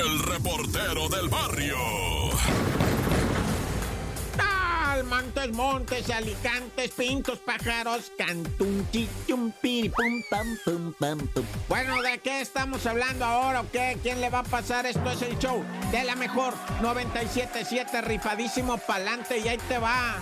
[0.00, 1.76] el reportero del barrio.
[5.08, 11.44] Montes, montes, alicantes, pintos, pájaros, cantum, chichum, pum, pam, pum, pam, pum.
[11.68, 13.98] Bueno, ¿de qué estamos hablando ahora o qué?
[14.02, 14.86] ¿Quién le va a pasar?
[14.86, 20.16] Esto es el show de la mejor 97.7, rifadísimo pa'lante y ahí te va.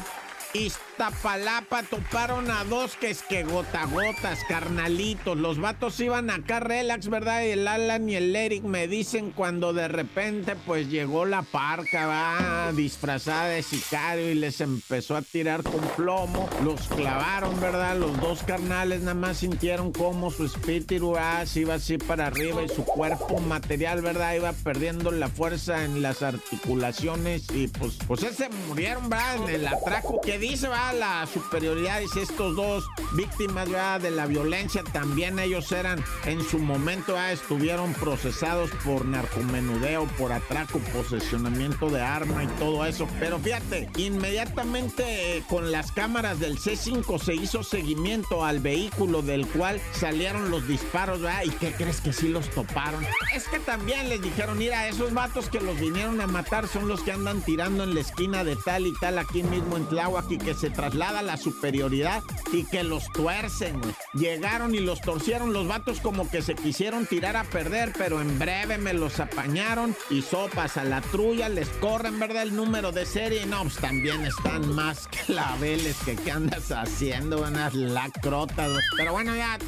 [0.52, 5.38] Iztapalapa toparon a dos que es que gota gotas, carnalitos.
[5.38, 7.44] Los vatos iban acá relax, ¿verdad?
[7.44, 12.06] Y el Alan y el Eric me dicen cuando de repente pues llegó la parca,
[12.06, 16.48] va, disfrazada de sicario y les empezó a tirar con plomo.
[16.64, 17.96] Los clavaron, ¿verdad?
[17.96, 22.68] Los dos carnales nada más sintieron como su espíritu ah, iba así para arriba y
[22.68, 24.34] su cuerpo material, ¿verdad?
[24.34, 29.36] Iba perdiendo la fuerza en las articulaciones y pues, pues se murieron, ¿verdad?
[29.36, 33.68] En el atraco que dice, va la superioridad, dice estos dos víctimas
[34.00, 40.78] de la violencia, también ellos eran en su momento, estuvieron procesados por narcomenudeo, por atraco,
[40.94, 43.06] posesionamiento de arma y todo eso.
[43.18, 49.46] Pero fíjate, inmediatamente eh, con las cámaras del C5 se hizo seguimiento al vehículo del
[49.46, 51.42] cual salieron los disparos, ¿verdad?
[51.44, 53.04] ¿Y qué crees que sí los toparon?
[53.34, 57.02] Es que también les dijeron, mira, esos vatos que los vinieron a matar son los
[57.02, 60.38] que andan tirando en la esquina de tal y tal aquí mismo en Tláhuac y
[60.38, 63.80] que se traslada la superioridad y que los tuercen,
[64.12, 68.40] Llegaron y los torcieron los vatos como que se quisieron tirar a perder, pero en
[68.40, 72.42] breve me los apañaron y sopas a la trulla, les corren, ¿verdad?
[72.42, 77.72] El número de serie no, pues también están más claveles que qué andas haciendo, unas
[77.74, 78.80] lacrotas.
[78.96, 79.58] Pero bueno, ya.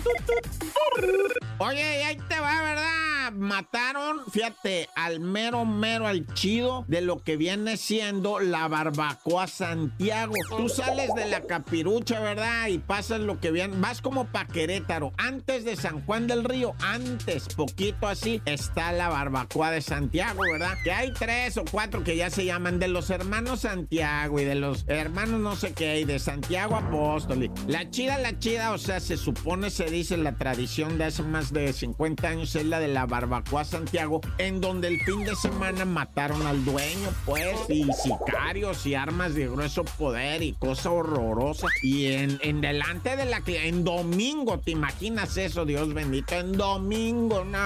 [1.59, 3.12] Oye, ahí te va, ¿verdad?
[3.33, 10.35] Mataron, fíjate, al mero, mero, al chido de lo que viene siendo la barbacoa Santiago.
[10.57, 12.69] Tú sales de la capirucha, ¿verdad?
[12.69, 13.77] Y pasas lo que viene.
[13.79, 15.13] Vas como pa' Querétaro.
[15.17, 20.77] Antes de San Juan del Río, antes, poquito así, está la barbacoa de Santiago, ¿verdad?
[20.85, 24.55] Que hay tres o cuatro que ya se llaman de los hermanos Santiago y de
[24.55, 27.51] los hermanos no sé qué, y de Santiago Apóstol.
[27.67, 31.53] La chida, la chida, o sea, se supone, se dice la tradición de hace más
[31.53, 33.22] de 50 años es la de la Barbacoa
[33.65, 39.35] Santiago, en donde el fin de semana mataron al dueño, pues, y sicarios y armas
[39.35, 41.69] de grueso poder y cosa horrorosa.
[41.83, 46.35] Y en, en delante de la en domingo, ¿te imaginas eso, Dios bendito?
[46.35, 47.59] En domingo, no,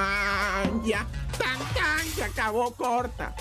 [0.84, 1.06] ya,
[1.38, 3.34] tan, tan, se acabó corta.